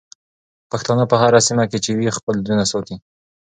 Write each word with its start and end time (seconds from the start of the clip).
پښتانه 0.71 1.03
په 1.11 1.15
هره 1.21 1.39
سيمه 1.47 1.65
کې 1.71 1.79
چې 1.85 1.91
وي 1.97 2.09
خپل 2.17 2.35
دودونه 2.39 2.65
ساتي. 2.71 2.95